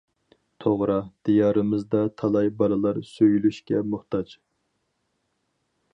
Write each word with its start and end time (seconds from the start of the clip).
توغرا، 0.63 0.95
دىيارىمىزدا 1.29 2.01
تالاي 2.21 2.51
بالىلار 2.63 3.01
سۆيۈلۈشكە 3.11 3.85
موھتاج. 3.93 4.37